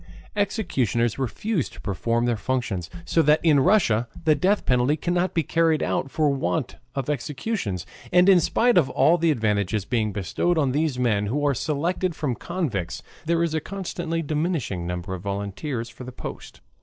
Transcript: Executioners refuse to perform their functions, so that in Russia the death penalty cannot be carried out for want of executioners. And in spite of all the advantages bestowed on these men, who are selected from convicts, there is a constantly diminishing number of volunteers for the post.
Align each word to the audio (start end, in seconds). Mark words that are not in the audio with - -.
Executioners 0.35 1.19
refuse 1.19 1.69
to 1.69 1.79
perform 1.79 2.25
their 2.25 2.35
functions, 2.35 2.89
so 3.05 3.21
that 3.21 3.39
in 3.45 3.59
Russia 3.59 4.07
the 4.25 4.33
death 4.33 4.65
penalty 4.65 4.97
cannot 4.97 5.35
be 5.35 5.43
carried 5.43 5.83
out 5.83 6.09
for 6.09 6.31
want 6.31 6.77
of 6.95 7.07
executioners. 7.07 7.85
And 8.11 8.27
in 8.27 8.39
spite 8.39 8.79
of 8.79 8.89
all 8.89 9.19
the 9.19 9.29
advantages 9.29 9.85
bestowed 9.85 10.57
on 10.57 10.71
these 10.71 10.97
men, 10.97 11.27
who 11.27 11.45
are 11.45 11.53
selected 11.53 12.15
from 12.15 12.33
convicts, 12.33 13.03
there 13.27 13.43
is 13.43 13.53
a 13.53 13.61
constantly 13.61 14.23
diminishing 14.23 14.87
number 14.87 15.13
of 15.13 15.21
volunteers 15.21 15.87
for 15.87 16.03
the 16.03 16.11
post. 16.11 16.61